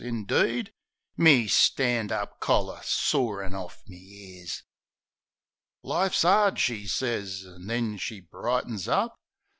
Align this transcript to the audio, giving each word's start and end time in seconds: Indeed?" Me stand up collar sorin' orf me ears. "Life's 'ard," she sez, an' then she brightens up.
Indeed?" 0.03 0.71
Me 1.15 1.45
stand 1.47 2.11
up 2.11 2.39
collar 2.39 2.79
sorin' 2.83 3.53
orf 3.53 3.83
me 3.87 3.97
ears. 4.39 4.63
"Life's 5.83 6.25
'ard," 6.25 6.57
she 6.57 6.87
sez, 6.87 7.45
an' 7.45 7.67
then 7.67 7.97
she 7.97 8.19
brightens 8.19 8.87
up. 8.87 9.13